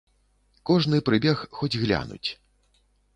[0.69, 2.29] Кожны прыбег хоць глянуць.